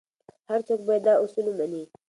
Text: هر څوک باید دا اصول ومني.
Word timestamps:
هر 0.49 0.59
څوک 0.67 0.79
باید 0.87 1.03
دا 1.07 1.13
اصول 1.23 1.45
ومني. 1.47 1.83